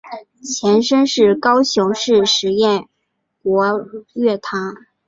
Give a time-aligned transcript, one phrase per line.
[0.41, 2.87] 前身是高雄市实验
[3.43, 3.85] 国
[4.15, 4.73] 乐团。